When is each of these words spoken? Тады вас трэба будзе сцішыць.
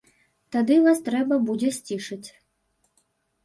Тады 0.55 0.77
вас 0.87 1.03
трэба 1.11 1.39
будзе 1.51 1.69
сцішыць. 1.77 2.27